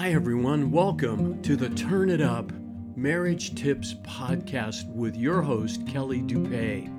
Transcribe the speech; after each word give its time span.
Hi, 0.00 0.12
everyone. 0.12 0.70
Welcome 0.70 1.42
to 1.42 1.56
the 1.56 1.68
Turn 1.68 2.08
It 2.08 2.22
Up 2.22 2.50
Marriage 2.96 3.54
Tips 3.54 3.96
Podcast 4.02 4.90
with 4.94 5.14
your 5.14 5.42
host, 5.42 5.86
Kelly 5.86 6.22
Dupay. 6.22 6.90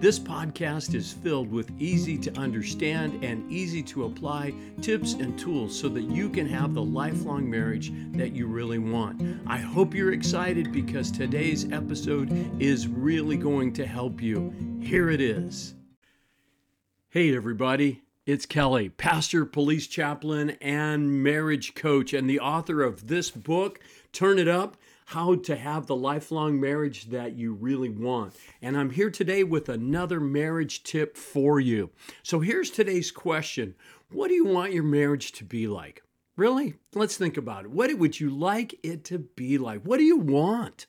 This 0.00 0.18
podcast 0.18 0.94
is 0.94 1.12
filled 1.12 1.52
with 1.52 1.70
easy 1.78 2.16
to 2.16 2.34
understand 2.38 3.22
and 3.22 3.52
easy 3.52 3.82
to 3.82 4.06
apply 4.06 4.54
tips 4.80 5.12
and 5.12 5.38
tools 5.38 5.78
so 5.78 5.90
that 5.90 6.04
you 6.04 6.30
can 6.30 6.46
have 6.48 6.72
the 6.72 6.82
lifelong 6.82 7.50
marriage 7.50 7.92
that 8.12 8.32
you 8.32 8.46
really 8.46 8.78
want. 8.78 9.22
I 9.46 9.58
hope 9.58 9.92
you're 9.92 10.14
excited 10.14 10.72
because 10.72 11.10
today's 11.10 11.70
episode 11.70 12.32
is 12.62 12.88
really 12.88 13.36
going 13.36 13.74
to 13.74 13.84
help 13.84 14.22
you. 14.22 14.54
Here 14.80 15.10
it 15.10 15.20
is. 15.20 15.74
Hey, 17.10 17.36
everybody. 17.36 18.07
It's 18.28 18.44
Kelly, 18.44 18.90
pastor, 18.90 19.46
police 19.46 19.86
chaplain, 19.86 20.50
and 20.60 21.22
marriage 21.22 21.74
coach, 21.74 22.12
and 22.12 22.28
the 22.28 22.40
author 22.40 22.82
of 22.82 23.08
this 23.08 23.30
book, 23.30 23.80
Turn 24.12 24.38
It 24.38 24.46
Up 24.46 24.76
How 25.06 25.36
to 25.36 25.56
Have 25.56 25.86
the 25.86 25.96
Lifelong 25.96 26.60
Marriage 26.60 27.06
That 27.06 27.36
You 27.36 27.54
Really 27.54 27.88
Want. 27.88 28.34
And 28.60 28.76
I'm 28.76 28.90
here 28.90 29.08
today 29.08 29.44
with 29.44 29.70
another 29.70 30.20
marriage 30.20 30.82
tip 30.82 31.16
for 31.16 31.58
you. 31.58 31.88
So 32.22 32.40
here's 32.40 32.70
today's 32.70 33.10
question 33.10 33.74
What 34.10 34.28
do 34.28 34.34
you 34.34 34.44
want 34.44 34.74
your 34.74 34.84
marriage 34.84 35.32
to 35.32 35.44
be 35.44 35.66
like? 35.66 36.02
Really? 36.36 36.74
Let's 36.94 37.16
think 37.16 37.38
about 37.38 37.64
it. 37.64 37.70
What 37.70 37.96
would 37.98 38.20
you 38.20 38.28
like 38.28 38.78
it 38.82 39.04
to 39.04 39.20
be 39.20 39.56
like? 39.56 39.80
What 39.84 39.96
do 39.96 40.04
you 40.04 40.18
want? 40.18 40.84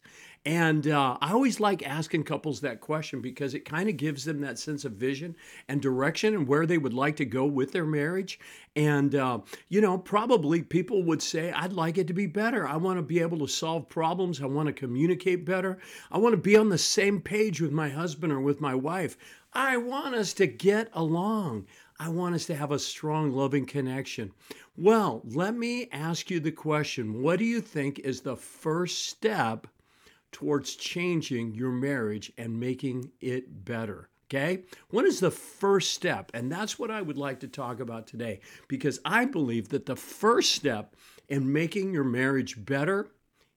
And 0.50 0.88
uh, 0.88 1.16
I 1.22 1.34
always 1.34 1.60
like 1.60 1.88
asking 1.88 2.24
couples 2.24 2.60
that 2.62 2.82
question 2.82 3.22
because 3.22 3.54
it 3.54 3.66
kind 3.66 3.88
of 3.88 3.98
gives 3.98 4.26
them 4.26 4.42
that 4.42 4.58
sense 4.58 4.84
of 4.84 4.94
vision 4.94 5.36
and 5.68 5.80
direction 5.80 6.34
and 6.34 6.48
where 6.48 6.66
they 6.66 6.80
would 6.80 6.92
like 6.92 7.18
to 7.18 7.26
go 7.26 7.46
with 7.46 7.72
their 7.72 7.86
marriage. 7.86 8.40
And, 8.76 9.14
uh, 9.14 9.42
you 9.68 9.80
know, 9.80 10.00
probably 10.00 10.64
people 10.64 11.04
would 11.04 11.22
say, 11.22 11.52
I'd 11.52 11.74
like 11.74 12.00
it 12.00 12.08
to 12.08 12.16
be 12.16 12.26
better. 12.26 12.68
I 12.68 12.78
want 12.78 12.98
to 12.98 13.04
be 13.04 13.20
able 13.20 13.38
to 13.38 13.48
solve 13.48 13.90
problems. 13.90 14.42
I 14.42 14.48
want 14.48 14.66
to 14.66 14.74
communicate 14.74 15.46
better. 15.46 15.78
I 16.12 16.18
want 16.18 16.34
to 16.34 16.42
be 16.42 16.58
on 16.58 16.70
the 16.70 16.80
same 16.80 17.22
page 17.22 17.62
with 17.62 17.72
my 17.72 17.90
husband 17.90 18.34
or 18.34 18.42
with 18.42 18.60
my 18.60 18.74
wife. 18.74 19.20
I 19.54 19.78
want 19.78 20.16
us 20.16 20.34
to 20.34 20.48
get 20.48 20.90
along. 20.94 21.68
I 22.00 22.10
want 22.10 22.34
us 22.34 22.48
to 22.48 22.56
have 22.56 22.72
a 22.72 22.80
strong, 22.80 23.30
loving 23.30 23.68
connection. 23.68 24.32
Well, 24.76 25.22
let 25.26 25.54
me 25.54 25.90
ask 25.92 26.32
you 26.32 26.40
the 26.40 26.52
question 26.52 27.22
what 27.22 27.38
do 27.38 27.46
you 27.46 27.62
think 27.62 28.00
is 28.00 28.22
the 28.22 28.36
first 28.36 29.06
step 29.10 29.68
towards 30.32 30.76
changing 30.76 31.56
your 31.56 31.72
marriage 31.72 32.32
and 32.38 32.60
making 32.60 33.12
it 33.20 33.66
better. 33.66 34.10
Okay? 34.28 34.64
What 34.90 35.06
is 35.06 35.20
the 35.20 35.32
first 35.32 35.94
step? 35.94 36.32
And 36.34 36.52
that's 36.52 36.78
what 36.78 36.92
I 36.92 37.02
would 37.02 37.18
like 37.18 37.40
to 37.40 37.48
talk 37.48 37.80
about 37.80 38.06
today 38.06 38.42
because 38.68 39.00
I 39.04 39.26
believe 39.26 39.70
that 39.70 39.88
the 39.88 39.96
first 39.96 40.52
step 40.52 40.96
in 41.28 41.52
making 41.52 41.94
your 41.94 42.04
marriage 42.04 42.64
better 42.64 43.10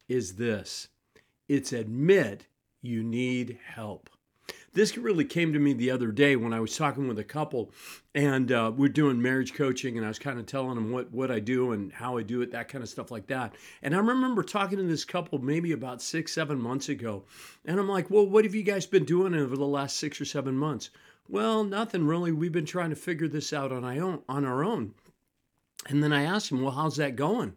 is 0.09 0.37
this 0.37 0.89
it's 1.49 1.73
admit 1.73 2.47
you 2.81 3.03
need 3.03 3.59
help. 3.65 4.09
This 4.75 4.97
really 4.97 5.27
came 5.27 5.53
to 5.53 5.59
me 5.59 5.75
the 5.75 5.91
other 5.91 6.11
day 6.11 6.35
when 6.35 6.55
I 6.55 6.61
was 6.61 6.75
talking 6.75 7.07
with 7.07 7.19
a 7.19 7.25
couple, 7.25 7.71
and 8.15 8.51
uh, 8.51 8.73
we're 8.75 8.89
doing 8.89 9.21
marriage 9.21 9.53
coaching, 9.53 9.99
and 9.99 10.07
I 10.07 10.09
was 10.09 10.19
kind 10.19 10.39
of 10.39 10.47
telling 10.47 10.77
them 10.77 10.91
what 10.91 11.13
what 11.13 11.31
I 11.31 11.41
do 11.41 11.73
and 11.73 11.93
how 11.93 12.17
I 12.17 12.23
do 12.23 12.41
it, 12.41 12.53
that 12.53 12.71
kind 12.71 12.83
of 12.83 12.89
stuff 12.89 13.11
like 13.11 13.27
that. 13.27 13.55
And 13.83 13.95
I 13.95 13.99
remember 13.99 14.43
talking 14.43 14.79
to 14.79 14.85
this 14.85 15.05
couple 15.05 15.39
maybe 15.39 15.73
about 15.73 16.01
six, 16.01 16.33
seven 16.33 16.59
months 16.59 16.89
ago, 16.89 17.25
and 17.67 17.79
I'm 17.79 17.89
like, 17.89 18.09
"Well, 18.09 18.27
what 18.27 18.45
have 18.45 18.55
you 18.55 18.63
guys 18.63 18.87
been 18.87 19.05
doing 19.05 19.35
over 19.35 19.59
the 19.59 19.67
last 19.67 19.99
six 19.99 20.19
or 20.23 20.25
seven 20.25 20.57
months?" 20.57 20.89
Well, 21.29 21.65
nothing 21.65 22.07
really. 22.07 22.33
We've 22.33 22.51
been 22.51 22.65
trying 22.65 22.91
to 22.91 22.97
figure 22.97 23.29
this 23.29 23.53
out 23.53 23.73
on 23.73 23.85
our 23.85 24.03
own. 24.03 24.23
On 24.27 24.47
our 24.47 24.65
own. 24.65 24.95
And 25.87 26.03
then 26.03 26.15
I 26.15 26.23
asked 26.23 26.51
him, 26.51 26.63
"Well, 26.63 26.73
how's 26.73 26.97
that 26.97 27.15
going?" 27.15 27.57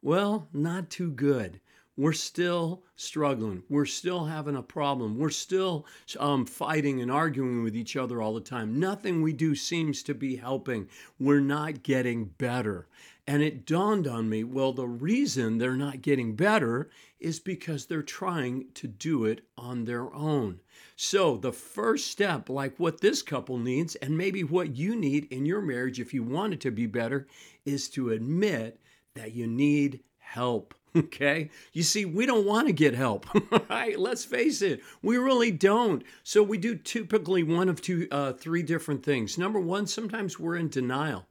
Well, 0.00 0.48
not 0.52 0.90
too 0.90 1.10
good 1.10 1.60
we're 1.96 2.12
still 2.14 2.82
struggling. 2.96 3.62
We're 3.68 3.84
still 3.84 4.24
having 4.24 4.56
a 4.56 4.62
problem. 4.62 5.18
We're 5.18 5.30
still 5.30 5.86
um, 6.18 6.46
fighting 6.46 7.02
and 7.02 7.10
arguing 7.10 7.62
with 7.62 7.76
each 7.76 7.96
other 7.96 8.22
all 8.22 8.32
the 8.32 8.40
time. 8.40 8.80
Nothing 8.80 9.20
we 9.20 9.34
do 9.34 9.54
seems 9.54 10.02
to 10.04 10.14
be 10.14 10.36
helping. 10.36 10.88
We're 11.18 11.40
not 11.40 11.82
getting 11.82 12.24
better. 12.24 12.86
And 13.26 13.42
it 13.42 13.66
dawned 13.66 14.08
on 14.08 14.28
me 14.28 14.42
well, 14.42 14.72
the 14.72 14.88
reason 14.88 15.58
they're 15.58 15.76
not 15.76 16.02
getting 16.02 16.34
better 16.34 16.90
is 17.20 17.38
because 17.38 17.86
they're 17.86 18.02
trying 18.02 18.66
to 18.74 18.88
do 18.88 19.26
it 19.26 19.42
on 19.56 19.84
their 19.84 20.12
own. 20.12 20.60
So, 20.96 21.36
the 21.36 21.52
first 21.52 22.08
step, 22.08 22.48
like 22.48 22.78
what 22.80 23.00
this 23.00 23.22
couple 23.22 23.58
needs, 23.58 23.94
and 23.96 24.16
maybe 24.16 24.42
what 24.42 24.76
you 24.76 24.96
need 24.96 25.26
in 25.30 25.46
your 25.46 25.60
marriage 25.60 26.00
if 26.00 26.12
you 26.12 26.22
want 26.22 26.54
it 26.54 26.60
to 26.62 26.70
be 26.70 26.86
better, 26.86 27.28
is 27.64 27.88
to 27.90 28.10
admit 28.10 28.80
that 29.14 29.34
you 29.34 29.46
need 29.46 30.00
help. 30.18 30.74
Okay. 31.12 31.48
You 31.72 31.82
see, 31.82 32.04
we 32.04 32.26
don't 32.26 32.44
want 32.46 32.66
to 32.66 32.72
get 32.72 32.94
help, 32.94 33.26
right? 33.70 33.98
Let's 33.98 34.26
face 34.26 34.60
it. 34.60 34.82
We 35.00 35.16
really 35.16 35.50
don't. 35.50 36.02
So 36.22 36.42
we 36.42 36.58
do 36.58 36.74
typically 36.76 37.42
one 37.42 37.70
of 37.70 37.80
two, 37.80 38.08
uh, 38.10 38.34
three 38.34 38.62
different 38.62 39.02
things. 39.02 39.38
Number 39.38 39.58
one, 39.58 39.86
sometimes 39.86 40.38
we're 40.38 40.56
in 40.56 40.68
denial 40.68 41.26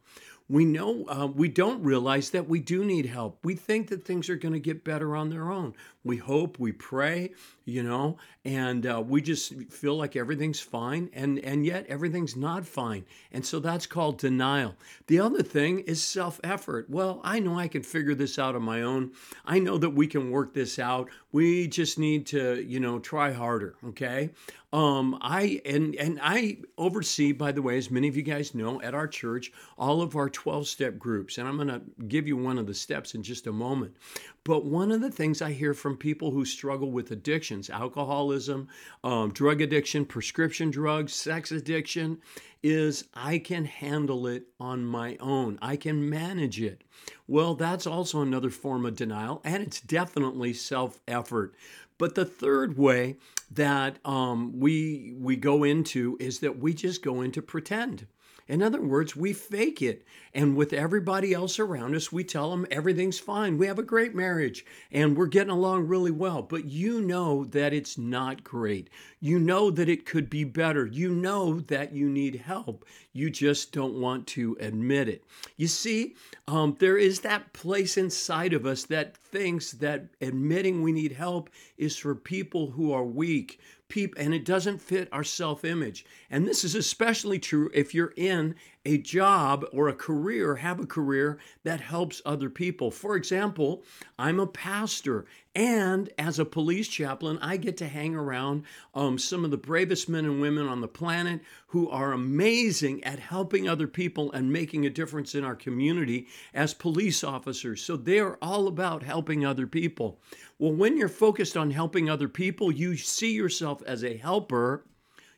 we 0.52 0.66
know 0.66 1.06
uh, 1.08 1.28
we 1.28 1.48
don't 1.48 1.82
realize 1.82 2.32
that 2.32 2.50
we 2.50 2.60
do 2.60 2.84
need 2.84 3.06
help. 3.06 3.40
We 3.42 3.56
think 3.56 3.88
that 3.88 4.04
things 4.04 4.30
are 4.30 4.36
going 4.36 4.54
to 4.54 4.60
get 4.60 4.84
better 4.84 5.16
on 5.16 5.30
their 5.30 5.50
own. 5.50 5.74
We 6.04 6.18
hope, 6.18 6.58
we 6.58 6.72
pray, 6.72 7.32
you 7.66 7.84
know, 7.84 8.18
and 8.44 8.88
uh, 8.88 9.04
we 9.06 9.22
just 9.22 9.54
feel 9.72 9.96
like 9.96 10.16
everything's 10.16 10.60
fine, 10.60 11.10
and 11.14 11.38
and 11.40 11.64
yet 11.66 11.86
everything's 11.88 12.36
not 12.36 12.66
fine. 12.66 13.06
And 13.32 13.46
so 13.46 13.60
that's 13.60 13.86
called 13.86 14.18
denial. 14.18 14.76
The 15.08 15.20
other 15.20 15.44
thing 15.44 15.80
is 15.80 16.02
self 16.02 16.40
effort. 16.44 16.90
Well, 16.90 17.22
I 17.24 17.40
know 17.40 17.58
I 17.60 17.68
can 17.68 17.84
figure 17.84 18.16
this 18.16 18.40
out 18.40 18.56
on 18.56 18.64
my 18.64 18.82
own. 18.82 19.12
I 19.46 19.60
know 19.60 19.78
that 19.78 19.92
we 19.92 20.08
can 20.08 20.32
work 20.32 20.54
this 20.54 20.80
out. 20.80 21.10
We 21.32 21.68
just 21.68 22.00
need 22.00 22.26
to, 22.28 22.62
you 22.62 22.80
know, 22.80 23.00
try 23.00 23.32
harder. 23.32 23.76
Okay. 23.90 24.32
Um, 24.74 25.18
I 25.22 25.62
and 25.66 25.96
and 25.96 26.18
I 26.22 26.60
oversee, 26.78 27.34
by 27.34 27.52
the 27.52 27.62
way, 27.62 27.78
as 27.78 27.92
many 27.92 28.08
of 28.08 28.16
you 28.16 28.24
guys 28.24 28.56
know, 28.56 28.82
at 28.82 28.94
our 28.96 29.08
church, 29.08 29.52
all 29.78 30.02
of 30.02 30.16
our 30.16 30.30
12 30.30 30.66
step 30.68 30.98
groups. 30.98 31.38
And 31.38 31.48
I'm 31.48 31.58
going 31.58 31.68
to 31.68 31.82
give 32.08 32.26
you 32.26 32.38
one 32.38 32.58
of 32.58 32.68
the 32.68 32.74
steps 32.74 33.14
in 33.14 33.22
just 33.22 33.48
a 33.48 33.52
moment. 33.52 33.96
But 34.44 34.66
one 34.66 34.92
of 34.92 35.02
the 35.02 35.12
things 35.12 35.40
I 35.42 35.52
hear 35.52 35.76
from 35.76 35.98
people 35.98 36.32
who 36.32 36.46
struggle 36.46 36.92
with 36.92 37.12
addictions, 37.12 37.70
alcoholism, 37.70 38.70
um, 39.04 39.32
drug 39.32 39.62
addiction, 39.62 40.04
prescription 40.04 40.72
drugs, 40.72 41.14
sex 41.14 41.52
addiction, 41.52 42.20
is 42.64 43.06
I 43.14 43.38
can 43.38 43.66
handle 43.66 44.26
it 44.26 44.48
on 44.60 44.84
my 44.84 45.18
own. 45.20 45.60
I 45.62 45.76
can 45.76 46.10
manage 46.10 46.60
it. 46.60 46.84
Well, 47.28 47.54
that's 47.54 47.86
also 47.86 48.22
another 48.22 48.50
form 48.50 48.86
of 48.86 48.96
denial, 48.96 49.42
and 49.44 49.62
it's 49.62 49.80
definitely 49.80 50.54
self 50.54 51.00
effort. 51.08 51.54
But 52.00 52.16
the 52.16 52.26
third 52.26 52.80
way 52.80 53.18
that 53.52 54.00
um, 54.04 54.60
we 54.60 55.14
we 55.20 55.36
go 55.36 55.64
into 55.64 56.18
is 56.20 56.40
that 56.40 56.58
we 56.58 56.74
just 56.74 57.04
go 57.04 57.22
into 57.22 57.44
pretend. 57.44 58.08
In 58.52 58.62
other 58.62 58.82
words, 58.82 59.16
we 59.16 59.32
fake 59.32 59.82
it. 59.82 60.04
And 60.34 60.58
with 60.58 60.74
everybody 60.74 61.34
else 61.34 61.58
around 61.58 61.96
us, 61.96 62.12
we 62.12 62.26
tell 62.26 62.52
them 62.52 62.68
everything's 62.70 63.18
fine. 63.18 63.58
We 63.58 63.68
have 63.68 63.80
a 63.80 63.84
great 63.84 64.14
marriage 64.14 64.66
and 64.92 65.16
we're 65.16 65.28
getting 65.28 65.54
along 65.54 65.88
really 65.88 66.12
well. 66.12 66.42
But 66.42 66.66
you 66.66 67.00
know 67.00 67.46
that 67.46 67.72
it's 67.72 67.98
not 67.98 68.44
great. 68.44 68.90
You 69.22 69.40
know 69.40 69.72
that 69.72 69.88
it 69.88 70.06
could 70.06 70.30
be 70.30 70.44
better. 70.44 70.86
You 70.86 71.14
know 71.14 71.62
that 71.62 71.94
you 71.94 72.10
need 72.10 72.36
help. 72.36 72.84
You 73.14 73.30
just 73.30 73.72
don't 73.72 74.02
want 74.02 74.28
to 74.28 74.58
admit 74.60 75.08
it. 75.08 75.24
You 75.56 75.68
see, 75.68 76.16
um, 76.50 76.76
there 76.80 76.98
is 76.98 77.22
that 77.22 77.54
place 77.54 77.96
inside 77.96 78.52
of 78.52 78.66
us 78.66 78.84
that 78.86 79.16
thinks 79.16 79.72
that 79.72 80.08
admitting 80.20 80.82
we 80.82 80.92
need 80.92 81.14
help 81.14 81.50
is 81.78 81.96
for 81.96 82.16
people 82.16 82.72
who 82.72 82.92
are 82.92 83.06
weak, 83.06 83.62
people, 83.92 84.20
and 84.20 84.34
it 84.34 84.44
doesn't 84.46 84.82
fit 84.82 85.08
our 85.12 85.24
self 85.24 85.64
image. 85.64 86.06
And 86.32 86.48
this 86.48 86.64
is 86.64 86.74
especially 86.74 87.38
true 87.38 87.70
if 87.74 87.94
you're 87.94 88.14
in 88.18 88.56
a 88.84 88.98
job 88.98 89.66
or 89.72 89.88
a 89.88 89.94
career, 89.94 90.56
have 90.56 90.80
a 90.80 90.88
career 90.88 91.38
that 91.64 91.82
helps 91.82 92.22
other 92.26 92.50
people. 92.50 92.90
For 92.90 93.16
example, 93.16 93.84
I'm 94.18 94.40
a 94.40 94.48
pastor, 94.48 95.26
and 95.54 96.10
as 96.18 96.40
a 96.40 96.46
police 96.46 96.88
chaplain, 96.88 97.38
I 97.42 97.58
get 97.58 97.78
to 97.78 97.88
hang 97.88 98.16
around 98.16 98.64
um, 98.96 99.20
some 99.20 99.46
of 99.46 99.52
the 99.52 99.58
bravest 99.58 100.10
men 100.10 100.26
and 100.26 100.42
women 100.42 100.68
on 100.68 100.82
the 100.82 100.88
planet 100.88 101.42
who 101.68 101.90
are 101.90 102.12
amazing 102.12 103.04
at 103.04 103.20
helping 103.20 103.70
other 103.70 103.88
people 103.88 104.32
and 104.32 104.52
making 104.52 104.86
a 104.86 104.90
difference 104.90 105.36
in 105.36 105.44
our 105.44 105.56
community 105.56 106.28
as 106.54 106.74
police 106.74 107.24
officers. 107.24 107.84
So 107.84 107.96
they 107.96 108.20
are 108.20 108.40
all 108.42 108.68
about 108.68 109.04
helping 109.04 109.46
other 109.46 109.68
people. 109.68 110.20
Well, 110.58 110.74
when 110.74 110.98
you're 110.98 111.10
focused 111.10 111.56
on 111.56 111.70
helping 111.70 112.10
other 112.10 112.30
people, 112.30 112.72
you 112.72 112.98
see 112.98 113.34
yourself 113.34 113.84
as 113.86 114.04
a 114.04 114.18
helper. 114.18 114.86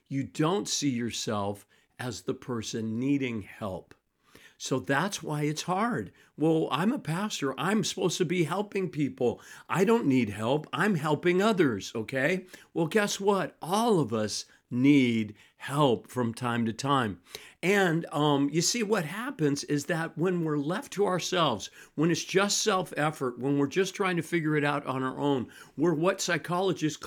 You 0.08 0.24
don't 0.24 0.70
see 0.70 0.90
yourself 0.90 1.66
as 2.00 2.22
the 2.22 2.34
person 2.34 3.00
needing 3.00 3.42
help. 3.42 3.94
So 4.58 4.80
that's 4.80 5.22
why 5.22 5.44
it's 5.44 5.64
hard. 5.64 6.12
Well, 6.38 6.70
I'm 6.72 6.94
a 6.94 7.00
pastor. 7.00 7.54
I'm 7.60 7.84
supposed 7.84 8.18
to 8.20 8.26
be 8.26 8.46
helping 8.46 8.90
people. 8.90 9.42
I 9.68 9.84
don't 9.84 10.06
need 10.06 10.30
help. 10.30 10.68
I'm 10.72 10.96
helping 10.96 11.42
others, 11.42 11.92
okay? 11.96 12.46
Well, 12.74 12.88
guess 12.88 13.20
what? 13.20 13.58
All 13.62 14.00
of 14.00 14.14
us 14.14 14.46
need 14.72 15.36
help 15.58 16.08
from 16.08 16.34
time 16.34 16.66
to 16.66 16.74
time. 16.74 17.20
And 17.64 18.06
um, 18.12 18.50
you 18.52 18.62
see, 18.62 18.84
what 18.84 19.06
happens 19.06 19.64
is 19.64 19.86
that 19.86 20.18
when 20.18 20.44
we're 20.44 20.58
left 20.58 20.92
to 20.94 21.06
ourselves, 21.06 21.70
when 21.96 22.12
it's 22.12 22.26
just 22.26 22.62
self 22.62 22.94
effort, 22.98 23.40
when 23.40 23.58
we're 23.58 23.68
just 23.68 23.96
trying 23.96 24.18
to 24.18 24.22
figure 24.22 24.58
it 24.58 24.66
out 24.66 24.86
on 24.86 25.02
our 25.02 25.18
own, 25.18 25.48
we're 25.78 25.94
what 25.94 26.20
psychologists 26.20 27.02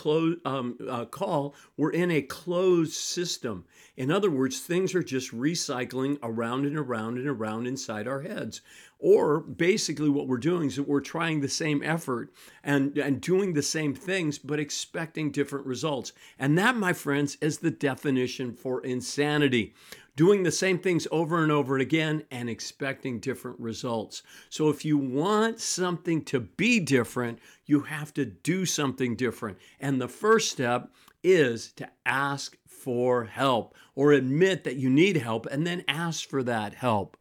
um, 0.47 0.79
uh, 0.88 1.05
call 1.05 1.55
we're 1.76 1.91
in 1.91 2.11
a 2.11 2.23
closed 2.23 2.94
system. 2.94 3.67
In 3.99 4.11
other 4.11 4.31
words, 4.31 4.61
things 4.61 4.94
are 4.94 5.03
just 5.03 5.31
recycling 5.31 6.19
around 6.23 6.64
and 6.64 6.79
around 6.79 7.19
and 7.19 7.29
around 7.29 7.67
inside 7.67 8.08
our 8.08 8.23
heads. 8.23 8.62
Or 8.99 9.41
basically, 9.41 10.08
what 10.08 10.26
we're 10.26 10.38
doing 10.38 10.69
is 10.69 10.76
that 10.76 10.88
we're 10.88 11.00
trying 11.03 11.43
the 11.43 11.50
same 11.50 11.82
effort 11.82 12.32
and, 12.64 12.97
and 12.97 13.20
doing 13.20 13.53
the 13.53 13.62
same 13.62 13.94
things, 13.94 14.38
but 14.38 14.58
expecting 14.58 15.31
different 15.31 15.67
results. 15.67 16.14
And 16.38 16.56
that, 16.56 16.76
my 16.76 16.94
friends, 16.94 17.37
is 17.43 17.58
the 17.58 17.70
definition 17.70 18.55
for 18.55 18.82
insanity 18.82 19.75
doing 20.17 20.43
the 20.43 20.51
same 20.51 20.79
things 20.79 21.07
over 21.11 21.43
and 21.43 21.53
over 21.53 21.79
again 21.79 22.25
and 22.31 22.51
expecting 22.51 23.21
different 23.21 23.61
results. 23.61 24.23
So, 24.49 24.69
if 24.69 24.85
you 24.85 24.99
want 24.99 25.61
something 25.61 26.25
to 26.25 26.41
be 26.41 26.81
different, 26.81 27.39
you 27.67 27.81
have 27.81 28.13
to 28.15 28.25
do 28.25 28.67
something 28.67 29.15
different. 29.15 29.59
And 29.79 30.01
the 30.01 30.09
first 30.09 30.51
step 30.51 30.91
is 31.23 31.73
to 31.73 31.89
ask 32.05 32.57
for 32.67 33.25
help 33.25 33.75
or 33.95 34.13
admit 34.13 34.65
that 34.65 34.77
you 34.77 34.89
need 34.89 35.17
help 35.17 35.47
and 35.47 35.67
then 35.67 35.85
ask 35.89 36.29
for 36.29 36.43
that 36.45 36.75
help. 36.75 37.17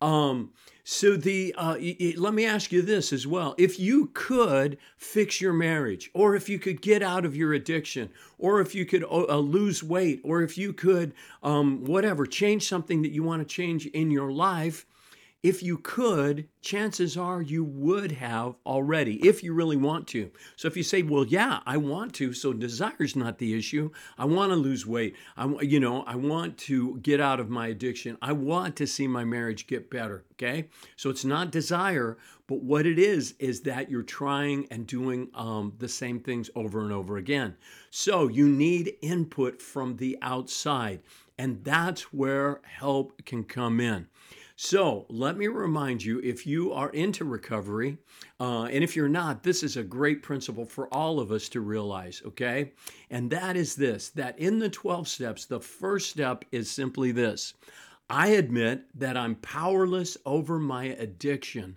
Um, 0.00 0.52
so 0.90 1.18
the 1.18 1.54
uh, 1.58 1.76
let 2.16 2.32
me 2.32 2.46
ask 2.46 2.72
you 2.72 2.80
this 2.80 3.12
as 3.12 3.26
well: 3.26 3.54
if 3.58 3.78
you 3.78 4.06
could 4.14 4.78
fix 4.96 5.38
your 5.38 5.52
marriage, 5.52 6.10
or 6.14 6.34
if 6.34 6.48
you 6.48 6.58
could 6.58 6.80
get 6.80 7.02
out 7.02 7.26
of 7.26 7.36
your 7.36 7.52
addiction, 7.52 8.08
or 8.38 8.62
if 8.62 8.74
you 8.74 8.86
could 8.86 9.04
uh, 9.04 9.26
uh 9.28 9.36
lose 9.36 9.82
weight, 9.82 10.22
or 10.24 10.40
if 10.40 10.56
you 10.56 10.72
could 10.72 11.12
um, 11.42 11.84
whatever 11.84 12.24
change 12.24 12.66
something 12.66 13.02
that 13.02 13.10
you 13.10 13.22
want 13.22 13.46
to 13.46 13.54
change 13.54 13.84
in 13.88 14.10
your 14.10 14.32
life, 14.32 14.86
if 15.42 15.62
you 15.62 15.78
could, 15.78 16.48
chances 16.60 17.16
are 17.16 17.40
you 17.40 17.62
would 17.62 18.10
have 18.10 18.56
already, 18.66 19.24
if 19.26 19.44
you 19.44 19.54
really 19.54 19.76
want 19.76 20.08
to. 20.08 20.32
So 20.56 20.66
if 20.66 20.76
you 20.76 20.82
say, 20.82 21.02
"Well, 21.02 21.24
yeah, 21.24 21.60
I 21.64 21.76
want 21.76 22.12
to," 22.14 22.32
so 22.32 22.52
desire's 22.52 23.14
not 23.14 23.38
the 23.38 23.56
issue. 23.56 23.90
I 24.18 24.24
want 24.24 24.50
to 24.50 24.56
lose 24.56 24.84
weight. 24.84 25.14
I, 25.36 25.46
you 25.60 25.78
know, 25.78 26.02
I 26.02 26.16
want 26.16 26.58
to 26.58 26.98
get 26.98 27.20
out 27.20 27.38
of 27.38 27.48
my 27.48 27.68
addiction. 27.68 28.18
I 28.20 28.32
want 28.32 28.74
to 28.76 28.86
see 28.86 29.06
my 29.06 29.24
marriage 29.24 29.68
get 29.68 29.90
better. 29.90 30.24
Okay, 30.32 30.68
so 30.96 31.08
it's 31.08 31.24
not 31.24 31.52
desire, 31.52 32.18
but 32.48 32.62
what 32.62 32.84
it 32.84 32.98
is 32.98 33.34
is 33.38 33.60
that 33.60 33.88
you're 33.88 34.02
trying 34.02 34.66
and 34.72 34.88
doing 34.88 35.28
um, 35.34 35.72
the 35.78 35.88
same 35.88 36.18
things 36.18 36.50
over 36.56 36.80
and 36.82 36.92
over 36.92 37.16
again. 37.16 37.56
So 37.90 38.26
you 38.26 38.48
need 38.48 38.94
input 39.02 39.62
from 39.62 39.98
the 39.98 40.18
outside, 40.20 41.00
and 41.38 41.62
that's 41.62 42.12
where 42.12 42.60
help 42.64 43.24
can 43.24 43.44
come 43.44 43.78
in. 43.78 44.08
So 44.60 45.06
let 45.08 45.36
me 45.36 45.46
remind 45.46 46.02
you 46.02 46.18
if 46.18 46.44
you 46.44 46.72
are 46.72 46.90
into 46.90 47.24
recovery, 47.24 47.96
uh, 48.40 48.64
and 48.64 48.82
if 48.82 48.96
you're 48.96 49.08
not, 49.08 49.44
this 49.44 49.62
is 49.62 49.76
a 49.76 49.84
great 49.84 50.20
principle 50.20 50.64
for 50.64 50.92
all 50.92 51.20
of 51.20 51.30
us 51.30 51.48
to 51.50 51.60
realize, 51.60 52.20
okay? 52.26 52.72
And 53.08 53.30
that 53.30 53.56
is 53.56 53.76
this 53.76 54.08
that 54.10 54.36
in 54.36 54.58
the 54.58 54.68
12 54.68 55.06
steps, 55.06 55.44
the 55.44 55.60
first 55.60 56.10
step 56.10 56.44
is 56.50 56.68
simply 56.68 57.12
this 57.12 57.54
I 58.10 58.30
admit 58.30 58.82
that 58.96 59.16
I'm 59.16 59.36
powerless 59.36 60.16
over 60.26 60.58
my 60.58 60.86
addiction 60.86 61.76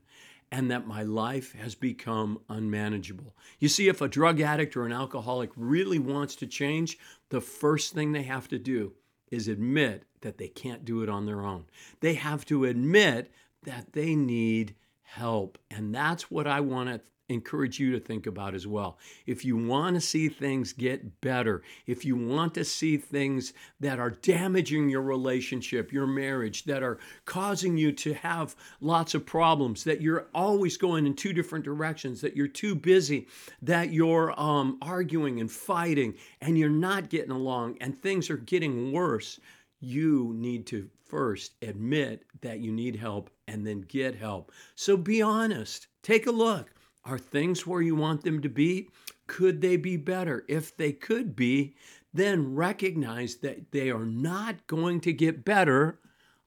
and 0.51 0.72
that 0.72 0.88
my 0.88 1.04
life 1.04 1.54
has 1.54 1.75
become 1.75 2.39
unmanageable. 2.50 3.36
You 3.60 3.69
see, 3.69 3.89
if 3.89 4.01
a 4.01 4.07
drug 4.07 4.42
addict 4.42 4.75
or 4.75 4.88
an 4.88 4.92
alcoholic 4.92 5.51
really 5.56 6.00
wants 6.00 6.36
to 6.38 6.48
change, 6.48 6.98
the 7.30 7.42
first 7.42 7.94
thing 7.94 8.12
they 8.12 8.24
have 8.24 8.48
to 8.48 8.57
do 8.57 8.94
is 9.31 9.48
admit 9.48 10.04
that 10.22 10.38
they 10.38 10.50
can't 10.50 10.86
do 10.86 11.01
it 11.01 11.10
on 11.10 11.25
their 11.25 11.42
own. 11.42 11.66
They 12.01 12.13
have 12.16 12.45
to 12.45 12.66
admit 12.66 13.31
that 13.63 13.94
they 13.94 14.16
need 14.16 14.75
help. 15.01 15.57
And 15.72 15.95
that's 15.95 16.30
what 16.30 16.45
I 16.45 16.60
want 16.60 16.89
to 16.89 17.01
encourage 17.31 17.80
you 17.80 17.92
to 17.92 18.00
think 18.00 18.28
about 18.28 18.54
as 18.54 18.68
well. 18.68 18.98
If 19.25 19.44
you 19.45 19.57
want 19.57 19.95
to 19.95 20.01
see 20.01 20.30
things 20.30 20.74
get 20.74 21.22
better, 21.22 21.63
if 21.88 22.06
you 22.06 22.16
want 22.16 22.54
to 22.56 22.66
see 22.66 22.98
things 22.98 23.54
that 23.80 24.00
are 24.00 24.12
damaging 24.12 24.89
your 24.89 25.01
relationship, 25.01 25.92
your 25.92 26.07
marriage, 26.07 26.66
that 26.66 26.83
are 26.83 27.00
causing 27.25 27.78
you 27.78 27.92
to 27.94 28.13
have 28.13 28.56
lots 28.80 29.13
of 29.13 29.25
problems, 29.25 29.83
that 29.83 30.01
you're 30.01 30.28
always 30.33 30.78
going 30.78 31.06
in 31.06 31.16
two 31.16 31.33
different 31.33 31.66
directions, 31.66 32.22
that 32.22 32.36
you're 32.36 32.48
too 32.48 32.75
busy, 32.75 33.28
that 33.62 33.92
you're 33.92 34.39
um, 34.39 34.77
arguing 34.81 35.39
and 35.39 35.51
fighting, 35.51 36.13
and 36.42 36.57
you're 36.57 36.69
not 36.69 37.10
getting 37.10 37.31
along, 37.31 37.77
and 37.81 38.00
things 38.01 38.30
are 38.30 38.38
getting 38.38 38.92
worse. 38.92 39.39
You 39.80 40.34
need 40.36 40.68
to 40.68 40.89
first 41.12 41.56
admit 41.62 42.24
that 42.39 42.60
you 42.60 42.72
need 42.72 42.95
help 42.95 43.30
and 43.48 43.68
then 43.68 43.81
get 43.81 44.16
help. 44.16 44.51
So 44.75 44.95
be 44.95 45.22
honest. 45.22 45.88
Take 46.04 46.25
a 46.25 46.31
look. 46.31 46.74
Are 47.03 47.18
things 47.18 47.65
where 47.65 47.81
you 47.81 47.95
want 47.95 48.24
them 48.24 48.42
to 48.42 48.50
be? 48.50 48.89
Could 49.27 49.62
they 49.62 49.77
be 49.77 49.98
better? 49.98 50.45
If 50.48 50.75
they 50.75 50.92
could 50.92 51.36
be, 51.36 51.75
then 52.13 52.56
recognize 52.56 53.38
that 53.38 53.71
they 53.71 53.89
are 53.89 54.06
not 54.06 54.68
going 54.68 55.01
to 55.01 55.13
get 55.13 55.45
better 55.45 56.00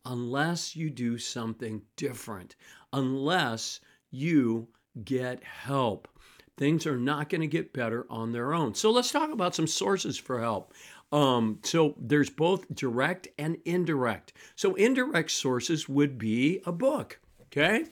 unless 0.04 0.76
you 0.76 0.90
do 0.90 1.18
something 1.18 1.82
different, 1.96 2.56
unless 2.92 3.80
you 4.10 4.68
get 5.04 5.42
help. 5.42 6.08
Things 6.56 6.86
are 6.86 6.98
not 6.98 7.30
going 7.30 7.40
to 7.40 7.46
get 7.46 7.72
better 7.72 8.06
on 8.08 8.30
their 8.30 8.54
own. 8.54 8.74
So 8.74 8.90
let's 8.90 9.10
talk 9.10 9.30
about 9.30 9.54
some 9.54 9.66
sources 9.66 10.16
for 10.16 10.40
help. 10.40 10.72
Um, 11.10 11.58
so 11.62 11.94
there's 11.98 12.30
both 12.30 12.72
direct 12.74 13.28
and 13.38 13.56
indirect. 13.64 14.34
So 14.54 14.74
indirect 14.74 15.30
sources 15.30 15.88
would 15.88 16.18
be 16.18 16.60
a 16.66 16.72
book. 16.72 17.18
Okay, 17.46 17.86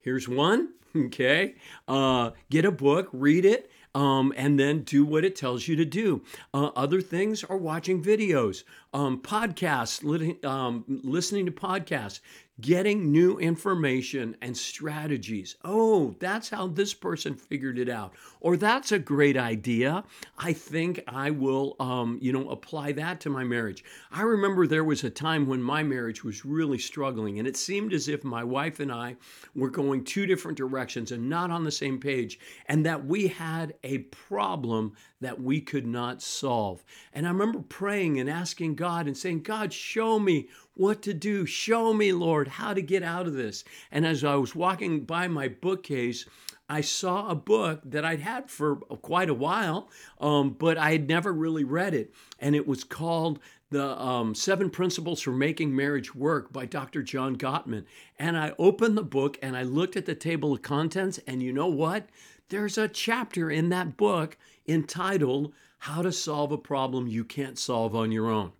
here's 0.00 0.28
one 0.28 0.74
Okay. 1.06 1.54
Uh, 1.86 2.30
get 2.50 2.64
a 2.64 2.70
book, 2.72 3.08
read 3.12 3.44
it, 3.44 3.70
um, 3.94 4.32
and 4.36 4.58
then 4.58 4.82
do 4.82 5.04
what 5.04 5.24
it 5.24 5.36
tells 5.36 5.68
you 5.68 5.76
to 5.76 5.84
do. 5.84 6.22
Uh, 6.52 6.66
other 6.76 7.00
things 7.00 7.44
are 7.44 7.56
watching 7.56 8.02
videos, 8.02 8.64
um, 8.96 9.20
podcasts, 9.20 10.42
um, 10.42 10.82
listening 10.88 11.44
to 11.44 11.52
podcasts, 11.52 12.20
getting 12.62 13.12
new 13.12 13.38
information 13.38 14.34
and 14.40 14.56
strategies. 14.56 15.56
Oh, 15.62 16.16
that's 16.18 16.48
how 16.48 16.68
this 16.68 16.94
person 16.94 17.34
figured 17.34 17.78
it 17.78 17.90
out. 17.90 18.14
Or 18.40 18.56
that's 18.56 18.92
a 18.92 18.98
great 18.98 19.36
idea. 19.36 20.02
I 20.38 20.54
think 20.54 21.02
I 21.06 21.30
will, 21.30 21.76
um, 21.78 22.18
you 22.22 22.32
know, 22.32 22.48
apply 22.48 22.92
that 22.92 23.20
to 23.20 23.30
my 23.30 23.44
marriage. 23.44 23.84
I 24.10 24.22
remember 24.22 24.66
there 24.66 24.84
was 24.84 25.04
a 25.04 25.10
time 25.10 25.46
when 25.46 25.62
my 25.62 25.82
marriage 25.82 26.24
was 26.24 26.46
really 26.46 26.78
struggling, 26.78 27.38
and 27.38 27.46
it 27.46 27.58
seemed 27.58 27.92
as 27.92 28.08
if 28.08 28.24
my 28.24 28.42
wife 28.42 28.80
and 28.80 28.90
I 28.90 29.16
were 29.54 29.68
going 29.68 30.04
two 30.04 30.24
different 30.24 30.56
directions 30.56 31.12
and 31.12 31.28
not 31.28 31.50
on 31.50 31.64
the 31.64 31.70
same 31.70 32.00
page, 32.00 32.38
and 32.64 32.86
that 32.86 33.04
we 33.04 33.28
had 33.28 33.74
a 33.84 33.98
problem 33.98 34.94
that 35.20 35.40
we 35.40 35.60
could 35.60 35.86
not 35.86 36.22
solve. 36.22 36.82
And 37.12 37.26
I 37.26 37.30
remember 37.30 37.60
praying 37.60 38.18
and 38.20 38.30
asking 38.30 38.76
God 38.76 38.85
and 38.86 39.16
saying, 39.16 39.42
God, 39.42 39.72
show 39.72 40.18
me 40.18 40.48
what 40.74 41.02
to 41.02 41.14
do. 41.14 41.46
Show 41.46 41.92
me, 41.92 42.12
Lord, 42.12 42.48
how 42.48 42.74
to 42.74 42.82
get 42.82 43.02
out 43.02 43.26
of 43.26 43.34
this. 43.34 43.64
And 43.90 44.06
as 44.06 44.24
I 44.24 44.36
was 44.36 44.54
walking 44.54 45.04
by 45.04 45.28
my 45.28 45.48
bookcase, 45.48 46.26
I 46.68 46.80
saw 46.80 47.28
a 47.28 47.34
book 47.34 47.80
that 47.84 48.04
I'd 48.04 48.20
had 48.20 48.50
for 48.50 48.76
quite 48.76 49.30
a 49.30 49.34
while, 49.34 49.88
um, 50.20 50.50
but 50.50 50.76
I 50.76 50.92
had 50.92 51.08
never 51.08 51.32
really 51.32 51.64
read 51.64 51.94
it. 51.94 52.12
And 52.40 52.56
it 52.56 52.66
was 52.66 52.82
called 52.82 53.38
The 53.70 54.00
um, 54.00 54.34
Seven 54.34 54.70
Principles 54.70 55.20
for 55.20 55.30
Making 55.30 55.76
Marriage 55.76 56.14
Work 56.14 56.52
by 56.52 56.66
Dr. 56.66 57.02
John 57.02 57.36
Gottman. 57.36 57.84
And 58.18 58.36
I 58.36 58.52
opened 58.58 58.98
the 58.98 59.04
book 59.04 59.38
and 59.42 59.56
I 59.56 59.62
looked 59.62 59.96
at 59.96 60.06
the 60.06 60.16
table 60.16 60.52
of 60.52 60.62
contents, 60.62 61.20
and 61.26 61.42
you 61.42 61.52
know 61.52 61.68
what? 61.68 62.08
There's 62.48 62.78
a 62.78 62.88
chapter 62.88 63.48
in 63.50 63.68
that 63.68 63.96
book 63.96 64.36
entitled 64.66 65.52
How 65.78 66.02
to 66.02 66.10
Solve 66.10 66.50
a 66.50 66.58
Problem 66.58 67.06
You 67.06 67.24
Can't 67.24 67.58
Solve 67.58 67.94
on 67.94 68.10
Your 68.10 68.28
Own. 68.28 68.52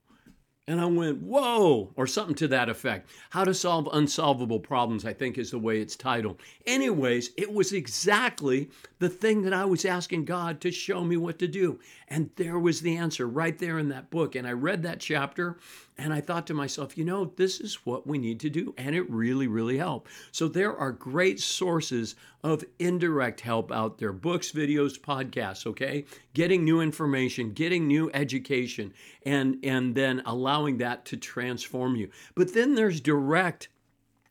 And 0.68 0.80
I 0.80 0.86
went, 0.86 1.22
whoa, 1.22 1.92
or 1.94 2.08
something 2.08 2.34
to 2.36 2.48
that 2.48 2.68
effect. 2.68 3.08
How 3.30 3.44
to 3.44 3.54
Solve 3.54 3.88
Unsolvable 3.92 4.58
Problems, 4.58 5.04
I 5.04 5.12
think 5.12 5.38
is 5.38 5.52
the 5.52 5.60
way 5.60 5.80
it's 5.80 5.94
titled. 5.94 6.40
Anyways, 6.66 7.30
it 7.36 7.52
was 7.52 7.72
exactly 7.72 8.70
the 8.98 9.08
thing 9.08 9.42
that 9.42 9.52
I 9.52 9.64
was 9.64 9.84
asking 9.84 10.24
God 10.24 10.60
to 10.62 10.72
show 10.72 11.04
me 11.04 11.16
what 11.16 11.38
to 11.38 11.46
do. 11.46 11.78
And 12.08 12.30
there 12.34 12.58
was 12.58 12.80
the 12.80 12.96
answer 12.96 13.28
right 13.28 13.56
there 13.56 13.78
in 13.78 13.90
that 13.90 14.10
book. 14.10 14.34
And 14.34 14.44
I 14.44 14.52
read 14.52 14.82
that 14.82 14.98
chapter 14.98 15.56
and 15.98 16.12
I 16.12 16.20
thought 16.20 16.46
to 16.48 16.54
myself, 16.54 16.98
you 16.98 17.04
know, 17.04 17.32
this 17.36 17.60
is 17.60 17.86
what 17.86 18.06
we 18.06 18.18
need 18.18 18.38
to 18.40 18.50
do. 18.50 18.74
And 18.76 18.94
it 18.94 19.08
really, 19.10 19.46
really 19.46 19.78
helped. 19.78 20.10
So 20.30 20.46
there 20.46 20.76
are 20.76 20.92
great 20.92 21.40
sources 21.40 22.16
of 22.42 22.64
indirect 22.78 23.40
help 23.40 23.72
out 23.72 23.98
there 23.98 24.12
books, 24.12 24.52
videos, 24.52 24.98
podcasts, 24.98 25.66
okay? 25.66 26.04
Getting 26.34 26.64
new 26.64 26.80
information, 26.80 27.52
getting 27.52 27.86
new 27.86 28.10
education, 28.12 28.92
and, 29.24 29.58
and 29.62 29.94
then 29.94 30.22
allowing 30.26 30.78
that 30.78 31.06
to 31.06 31.16
transform 31.16 31.96
you. 31.96 32.10
But 32.34 32.52
then 32.52 32.74
there's 32.74 33.00
direct 33.00 33.68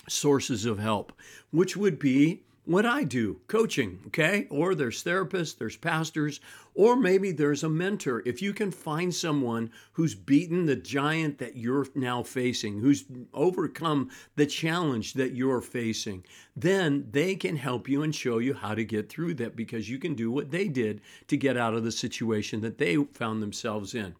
sources 0.07 0.65
of 0.65 0.77
help, 0.77 1.13
which 1.51 1.75
would 1.75 1.97
be 1.97 2.43
what 2.65 2.85
I 2.85 3.03
do, 3.03 3.39
coaching, 3.47 3.99
okay? 4.07 4.47
Or 4.49 4.73
there's 4.73 5.03
therapists, 5.03 5.57
there's 5.57 5.77
pastors, 5.77 6.39
or 6.73 6.95
maybe 6.95 7.31
there's 7.31 7.63
a 7.63 7.69
mentor. 7.69 8.21
If 8.25 8.41
you 8.41 8.53
can 8.53 8.71
find 8.71 9.13
someone 9.13 9.71
who's 9.93 10.15
beaten 10.15 10.65
the 10.65 10.75
giant 10.75 11.37
that 11.37 11.55
you're 11.55 11.87
now 11.95 12.23
facing, 12.23 12.79
who's 12.79 13.05
overcome 13.33 14.09
the 14.35 14.45
challenge 14.45 15.13
that 15.13 15.33
you're 15.33 15.61
facing, 15.61 16.25
then 16.55 17.07
they 17.11 17.35
can 17.35 17.55
help 17.55 17.87
you 17.87 18.03
and 18.03 18.13
show 18.13 18.39
you 18.39 18.53
how 18.53 18.73
to 18.75 18.83
get 18.83 19.09
through 19.09 19.35
that 19.35 19.55
because 19.55 19.89
you 19.89 19.99
can 19.99 20.15
do 20.15 20.31
what 20.31 20.51
they 20.51 20.67
did 20.67 21.01
to 21.27 21.37
get 21.37 21.57
out 21.57 21.75
of 21.75 21.83
the 21.83 21.91
situation 21.91 22.61
that 22.61 22.77
they 22.77 22.95
found 23.13 23.41
themselves 23.41 23.93
in. 23.93 24.15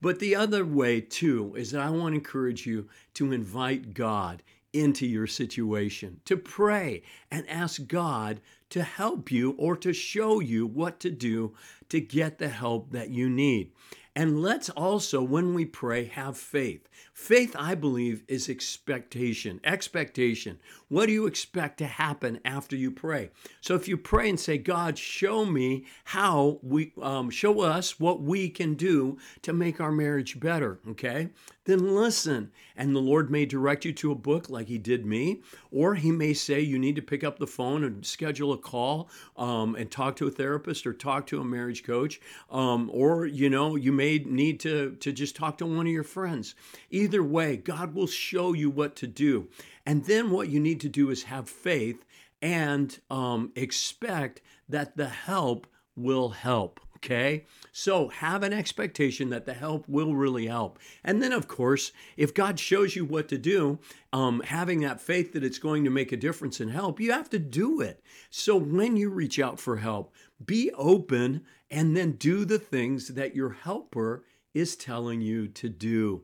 But 0.00 0.18
the 0.18 0.34
other 0.34 0.64
way, 0.64 1.02
too, 1.02 1.54
is 1.56 1.72
that 1.72 1.82
I 1.82 1.90
want 1.90 2.12
to 2.12 2.18
encourage 2.18 2.66
you 2.66 2.88
to 3.14 3.32
invite 3.32 3.92
God 3.92 4.42
into 4.72 5.06
your 5.06 5.26
situation, 5.26 6.20
to 6.24 6.36
pray 6.36 7.02
and 7.30 7.48
ask 7.48 7.86
God 7.86 8.40
to 8.70 8.82
help 8.82 9.30
you 9.30 9.52
or 9.58 9.76
to 9.76 9.92
show 9.92 10.40
you 10.40 10.66
what 10.66 11.00
to 11.00 11.10
do 11.10 11.54
to 11.88 12.00
get 12.00 12.38
the 12.38 12.48
help 12.48 12.92
that 12.92 13.10
you 13.10 13.28
need. 13.28 13.72
And 14.16 14.42
let's 14.42 14.68
also, 14.70 15.22
when 15.22 15.54
we 15.54 15.64
pray, 15.64 16.06
have 16.06 16.36
faith. 16.36 16.88
Faith, 17.12 17.54
I 17.56 17.76
believe, 17.76 18.24
is 18.26 18.48
expectation. 18.48 19.60
Expectation. 19.62 20.58
What 20.88 21.06
do 21.06 21.12
you 21.12 21.26
expect 21.26 21.78
to 21.78 21.86
happen 21.86 22.40
after 22.44 22.74
you 22.74 22.90
pray? 22.90 23.30
So 23.60 23.76
if 23.76 23.86
you 23.86 23.96
pray 23.96 24.28
and 24.28 24.40
say, 24.40 24.58
God, 24.58 24.98
show 24.98 25.44
me 25.44 25.84
how 26.04 26.58
we, 26.62 26.92
um, 27.00 27.30
show 27.30 27.60
us 27.60 28.00
what 28.00 28.20
we 28.20 28.48
can 28.48 28.74
do 28.74 29.16
to 29.42 29.52
make 29.52 29.80
our 29.80 29.92
marriage 29.92 30.40
better, 30.40 30.80
okay? 30.88 31.28
Then 31.64 31.94
listen. 31.94 32.50
And 32.76 32.96
the 32.96 33.00
Lord 33.00 33.30
may 33.30 33.46
direct 33.46 33.84
you 33.84 33.92
to 33.92 34.10
a 34.10 34.16
book 34.16 34.50
like 34.50 34.66
He 34.66 34.78
did 34.78 35.06
me, 35.06 35.42
or 35.70 35.94
He 35.94 36.10
may 36.10 36.34
say 36.34 36.60
you 36.60 36.80
need 36.80 36.96
to 36.96 37.02
pick 37.02 37.22
up 37.22 37.38
the 37.38 37.46
phone 37.46 37.84
and 37.84 38.04
schedule 38.04 38.52
a 38.52 38.58
call 38.60 39.08
um, 39.36 39.74
and 39.74 39.90
talk 39.90 40.16
to 40.16 40.26
a 40.26 40.30
therapist 40.30 40.86
or 40.86 40.92
talk 40.92 41.26
to 41.26 41.40
a 41.40 41.44
marriage 41.44 41.84
coach, 41.84 42.20
um, 42.50 42.90
or, 42.92 43.26
you 43.26 43.50
know, 43.50 43.76
you 43.76 43.92
may 43.92 44.18
need 44.18 44.60
to, 44.60 44.96
to 45.00 45.12
just 45.12 45.36
talk 45.36 45.58
to 45.58 45.66
one 45.66 45.86
of 45.86 45.92
your 45.92 46.04
friends. 46.04 46.54
Either 46.90 47.22
way, 47.22 47.56
God 47.56 47.94
will 47.94 48.06
show 48.06 48.52
you 48.52 48.70
what 48.70 48.96
to 48.96 49.06
do. 49.06 49.48
And 49.84 50.04
then 50.04 50.30
what 50.30 50.48
you 50.48 50.60
need 50.60 50.80
to 50.80 50.88
do 50.88 51.10
is 51.10 51.24
have 51.24 51.48
faith 51.48 52.04
and 52.42 52.98
um, 53.10 53.52
expect 53.56 54.40
that 54.68 54.96
the 54.96 55.08
help 55.08 55.66
will 55.96 56.30
help. 56.30 56.80
Okay? 57.02 57.46
So 57.72 58.08
have 58.08 58.42
an 58.42 58.52
expectation 58.52 59.30
that 59.30 59.46
the 59.46 59.54
help 59.54 59.88
will 59.88 60.14
really 60.14 60.46
help. 60.46 60.78
And 61.02 61.22
then, 61.22 61.32
of 61.32 61.48
course, 61.48 61.92
if 62.16 62.34
God 62.34 62.58
shows 62.58 62.94
you 62.94 63.04
what 63.04 63.28
to 63.28 63.38
do, 63.38 63.78
um, 64.12 64.40
having 64.40 64.80
that 64.80 65.00
faith 65.00 65.32
that 65.32 65.44
it's 65.44 65.58
going 65.58 65.84
to 65.84 65.90
make 65.90 66.12
a 66.12 66.16
difference 66.16 66.60
and 66.60 66.70
help, 66.70 67.00
you 67.00 67.12
have 67.12 67.30
to 67.30 67.38
do 67.38 67.80
it. 67.80 68.02
So 68.28 68.56
when 68.56 68.96
you 68.96 69.08
reach 69.08 69.38
out 69.38 69.58
for 69.58 69.78
help, 69.78 70.12
be 70.44 70.70
open 70.72 71.42
and 71.70 71.96
then 71.96 72.12
do 72.12 72.44
the 72.44 72.58
things 72.58 73.08
that 73.08 73.34
your 73.34 73.50
helper 73.50 74.24
is 74.52 74.76
telling 74.76 75.20
you 75.20 75.48
to 75.48 75.68
do. 75.68 76.22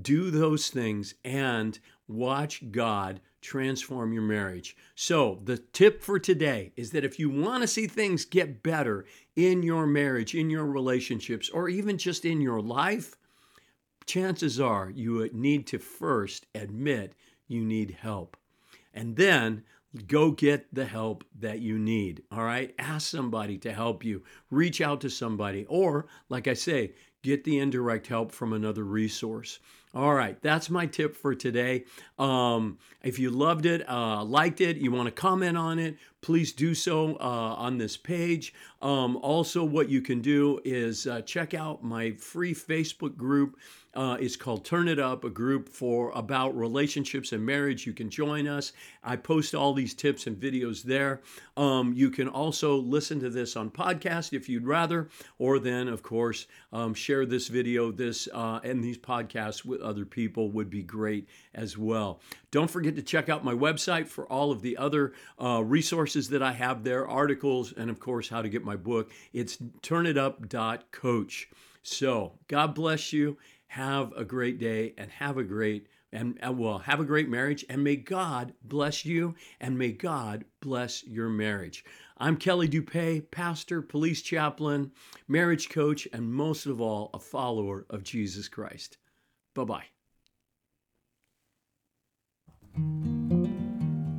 Do 0.00 0.30
those 0.30 0.68
things 0.68 1.14
and 1.24 1.78
watch 2.06 2.70
God 2.70 3.20
transform 3.42 4.12
your 4.12 4.22
marriage. 4.22 4.76
So, 4.94 5.40
the 5.44 5.58
tip 5.58 6.02
for 6.02 6.18
today 6.18 6.72
is 6.76 6.92
that 6.92 7.04
if 7.04 7.18
you 7.18 7.28
want 7.28 7.62
to 7.62 7.66
see 7.66 7.86
things 7.86 8.24
get 8.24 8.62
better 8.62 9.04
in 9.36 9.62
your 9.62 9.86
marriage, 9.86 10.34
in 10.34 10.48
your 10.48 10.64
relationships, 10.64 11.50
or 11.50 11.68
even 11.68 11.98
just 11.98 12.24
in 12.24 12.40
your 12.40 12.62
life, 12.62 13.16
chances 14.06 14.60
are 14.60 14.90
you 14.90 15.28
need 15.32 15.66
to 15.68 15.78
first 15.78 16.46
admit 16.54 17.14
you 17.48 17.64
need 17.64 17.90
help. 18.00 18.36
And 18.94 19.16
then 19.16 19.64
go 20.06 20.30
get 20.30 20.72
the 20.74 20.86
help 20.86 21.24
that 21.38 21.60
you 21.60 21.78
need. 21.78 22.22
All 22.30 22.44
right. 22.44 22.74
Ask 22.78 23.10
somebody 23.10 23.58
to 23.58 23.72
help 23.72 24.04
you, 24.04 24.22
reach 24.50 24.80
out 24.80 25.00
to 25.02 25.10
somebody, 25.10 25.66
or 25.68 26.06
like 26.28 26.48
I 26.48 26.54
say, 26.54 26.92
get 27.22 27.44
the 27.44 27.58
indirect 27.58 28.06
help 28.06 28.32
from 28.32 28.52
another 28.52 28.84
resource. 28.84 29.58
All 29.94 30.14
right, 30.14 30.40
that's 30.40 30.70
my 30.70 30.86
tip 30.86 31.14
for 31.14 31.34
today. 31.34 31.84
Um, 32.18 32.78
if 33.02 33.18
you 33.18 33.28
loved 33.30 33.66
it, 33.66 33.86
uh, 33.86 34.24
liked 34.24 34.62
it, 34.62 34.78
you 34.78 34.90
want 34.90 35.06
to 35.06 35.12
comment 35.12 35.58
on 35.58 35.78
it, 35.78 35.98
please 36.22 36.52
do 36.52 36.74
so 36.74 37.16
uh, 37.16 37.54
on 37.58 37.76
this 37.76 37.98
page. 37.98 38.54
Um, 38.80 39.18
also, 39.18 39.62
what 39.62 39.90
you 39.90 40.00
can 40.00 40.22
do 40.22 40.60
is 40.64 41.06
uh, 41.06 41.20
check 41.22 41.52
out 41.52 41.84
my 41.84 42.12
free 42.12 42.54
Facebook 42.54 43.16
group. 43.16 43.58
Uh, 43.94 44.16
it's 44.18 44.36
called 44.36 44.64
Turn 44.64 44.88
It 44.88 44.98
Up, 44.98 45.24
a 45.24 45.28
group 45.28 45.68
for 45.68 46.10
about 46.12 46.56
relationships 46.56 47.32
and 47.32 47.44
marriage. 47.44 47.86
You 47.86 47.92
can 47.92 48.08
join 48.08 48.48
us. 48.48 48.72
I 49.04 49.16
post 49.16 49.54
all 49.54 49.74
these 49.74 49.92
tips 49.92 50.26
and 50.26 50.34
videos 50.34 50.82
there. 50.82 51.20
Um, 51.58 51.92
you 51.92 52.08
can 52.08 52.26
also 52.26 52.76
listen 52.76 53.20
to 53.20 53.28
this 53.28 53.54
on 53.54 53.70
podcast 53.70 54.32
if 54.32 54.48
you'd 54.48 54.66
rather, 54.66 55.10
or 55.38 55.58
then, 55.58 55.88
of 55.88 56.02
course, 56.02 56.46
um, 56.72 56.94
share 56.94 57.26
this 57.26 57.48
video, 57.48 57.92
this 57.92 58.28
uh, 58.32 58.60
and 58.64 58.82
these 58.82 58.96
podcasts 58.96 59.62
with 59.62 59.81
other 59.82 60.04
people 60.04 60.50
would 60.50 60.70
be 60.70 60.82
great 60.82 61.28
as 61.54 61.76
well. 61.76 62.20
Don't 62.50 62.70
forget 62.70 62.96
to 62.96 63.02
check 63.02 63.28
out 63.28 63.44
my 63.44 63.54
website 63.54 64.06
for 64.06 64.26
all 64.26 64.50
of 64.50 64.62
the 64.62 64.76
other 64.76 65.12
uh, 65.42 65.62
resources 65.64 66.28
that 66.30 66.42
I 66.42 66.52
have 66.52 66.84
there, 66.84 67.06
articles, 67.06 67.72
and 67.72 67.90
of 67.90 68.00
course, 68.00 68.28
how 68.28 68.42
to 68.42 68.48
get 68.48 68.64
my 68.64 68.76
book. 68.76 69.10
It's 69.32 69.56
turnitup.coach. 69.82 71.48
So, 71.82 72.38
God 72.48 72.74
bless 72.74 73.12
you. 73.12 73.38
Have 73.66 74.12
a 74.12 74.24
great 74.24 74.58
day 74.58 74.94
and 74.96 75.10
have 75.10 75.36
a 75.36 75.44
great 75.44 75.88
and, 76.12 76.38
and 76.42 76.58
well, 76.58 76.78
have 76.78 77.00
a 77.00 77.04
great 77.04 77.28
marriage 77.28 77.64
and 77.68 77.82
may 77.82 77.96
God 77.96 78.52
bless 78.62 79.04
you 79.04 79.34
and 79.60 79.78
may 79.78 79.92
God 79.92 80.44
bless 80.60 81.04
your 81.04 81.28
marriage. 81.28 81.84
I'm 82.18 82.36
Kelly 82.36 82.68
Dupay, 82.68 83.30
pastor, 83.30 83.82
police 83.82 84.22
chaplain, 84.22 84.92
marriage 85.26 85.70
coach, 85.70 86.06
and 86.12 86.32
most 86.32 86.66
of 86.66 86.80
all, 86.80 87.10
a 87.14 87.18
follower 87.18 87.86
of 87.90 88.04
Jesus 88.04 88.46
Christ. 88.46 88.98
Bye 89.54 89.64
bye. 89.64 89.84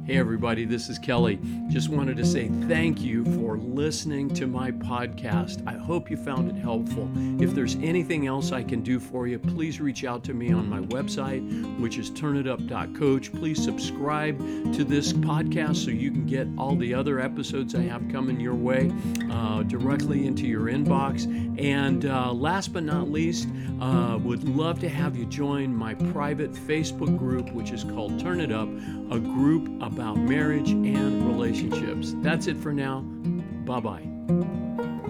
Hey, 0.05 0.17
everybody, 0.17 0.65
this 0.65 0.89
is 0.89 0.99
Kelly. 0.99 1.39
Just 1.69 1.87
wanted 1.87 2.17
to 2.17 2.25
say 2.25 2.49
thank 2.67 2.99
you 2.99 3.23
for 3.37 3.55
listening 3.57 4.27
to 4.33 4.47
my 4.47 4.69
podcast. 4.69 5.65
I 5.65 5.77
hope 5.77 6.11
you 6.11 6.17
found 6.17 6.49
it 6.49 6.59
helpful. 6.59 7.09
If 7.41 7.55
there's 7.55 7.75
anything 7.75 8.27
else 8.27 8.51
I 8.51 8.63
can 8.63 8.81
do 8.81 8.99
for 8.99 9.27
you, 9.27 9.39
please 9.39 9.79
reach 9.79 10.03
out 10.03 10.21
to 10.25 10.33
me 10.33 10.51
on 10.51 10.67
my 10.67 10.81
website, 10.81 11.79
which 11.79 11.97
is 11.97 12.11
turnitup.coach. 12.11 13.31
Please 13.31 13.63
subscribe 13.63 14.37
to 14.73 14.83
this 14.83 15.13
podcast 15.13 15.85
so 15.85 15.91
you 15.91 16.11
can 16.11 16.25
get 16.25 16.49
all 16.57 16.75
the 16.75 16.93
other 16.93 17.21
episodes 17.21 17.73
I 17.73 17.83
have 17.83 18.05
coming 18.11 18.41
your 18.41 18.55
way 18.55 18.91
uh, 19.31 19.63
directly 19.63 20.27
into 20.27 20.45
your 20.45 20.63
inbox. 20.63 21.23
And 21.57 22.07
uh, 22.07 22.33
last 22.33 22.73
but 22.73 22.83
not 22.83 23.09
least, 23.09 23.47
uh, 23.79 24.19
would 24.21 24.43
love 24.49 24.79
to 24.79 24.89
have 24.89 25.15
you 25.15 25.25
join 25.25 25.73
my 25.73 25.93
private 25.93 26.51
Facebook 26.51 27.17
group, 27.17 27.51
which 27.53 27.71
is 27.71 27.85
called 27.85 28.19
Turn 28.19 28.41
It 28.41 28.51
Up, 28.51 28.67
a 29.11 29.19
group 29.19 29.81
about 29.93 30.17
marriage 30.17 30.71
and 30.71 31.27
relationships. 31.27 32.13
That's 32.17 32.47
it 32.47 32.57
for 32.57 32.73
now. 32.73 33.01
Bye 33.65 33.79
bye. 33.79 35.02